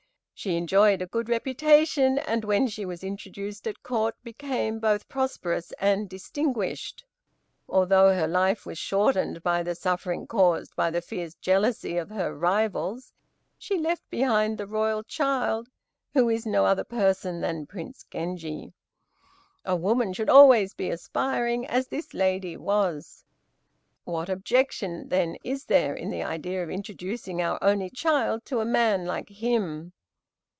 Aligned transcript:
She 0.33 0.57
enjoyed 0.57 1.03
a 1.03 1.05
good 1.05 1.29
reputation, 1.29 2.17
and 2.17 2.43
when 2.43 2.65
she 2.65 2.83
was 2.83 3.03
introduced 3.03 3.67
at 3.67 3.83
Court, 3.83 4.15
became 4.23 4.79
both 4.79 5.07
prosperous 5.07 5.71
and 5.73 6.09
distinguished. 6.09 7.05
Although 7.69 8.15
her 8.15 8.27
life 8.27 8.65
was 8.65 8.79
shortened 8.79 9.43
by 9.43 9.61
the 9.61 9.75
suffering 9.75 10.25
caused 10.25 10.75
by 10.75 10.89
the 10.89 10.99
fierce 10.99 11.35
jealousy 11.35 11.95
of 11.95 12.09
her 12.09 12.35
rivals, 12.35 13.13
she 13.55 13.77
left 13.77 14.09
behind 14.09 14.57
the 14.57 14.65
royal 14.65 15.03
child, 15.03 15.69
who 16.15 16.27
is 16.27 16.47
no 16.47 16.65
other 16.65 16.83
person 16.85 17.39
than 17.41 17.67
Prince 17.67 18.03
Genji. 18.09 18.73
A 19.63 19.75
woman 19.75 20.11
should 20.11 20.27
always 20.31 20.73
be 20.73 20.89
aspiring, 20.89 21.67
as 21.67 21.87
this 21.89 22.15
lady 22.15 22.57
was. 22.57 23.23
What 24.05 24.27
objection 24.27 25.09
then 25.09 25.37
is 25.43 25.65
there 25.65 25.93
in 25.93 26.09
the 26.09 26.23
idea 26.23 26.63
of 26.63 26.71
introducing 26.71 27.43
our 27.43 27.63
only 27.63 27.91
child 27.91 28.43
to 28.45 28.59
a 28.59 28.65
man 28.65 29.05
like 29.05 29.29
him? 29.29 29.93